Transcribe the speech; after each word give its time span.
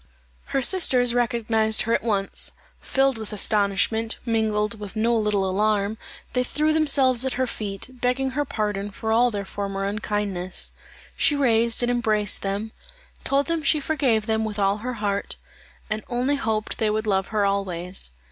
Her 0.45 0.63
sisters 0.63 1.13
recognized 1.13 1.83
her 1.83 1.93
at 1.93 2.01
once. 2.03 2.53
Filled 2.79 3.19
with 3.19 3.31
astonishment, 3.31 4.17
mingled 4.25 4.79
with 4.79 4.95
no 4.95 5.15
little 5.15 5.47
alarm, 5.47 5.99
they 6.33 6.43
threw 6.43 6.73
themselves 6.73 7.23
at 7.23 7.33
her 7.33 7.45
feet, 7.45 7.85
begging 8.01 8.31
her 8.31 8.43
pardon 8.43 8.89
for 8.89 9.11
all 9.11 9.29
their 9.29 9.45
former 9.45 9.85
unkindness. 9.85 10.71
She 11.15 11.35
raised 11.35 11.83
and 11.83 11.91
embraced 11.91 12.41
them: 12.41 12.71
told 13.23 13.45
them 13.45 13.61
she 13.61 13.79
forgave 13.79 14.25
them 14.25 14.43
with 14.43 14.57
all 14.57 14.77
her 14.77 14.93
heart, 14.95 15.35
and 15.87 16.01
only 16.09 16.35
hoped 16.35 16.79
they 16.79 16.89
would 16.89 17.05
love 17.05 17.27
her 17.27 17.45
always. 17.45 18.11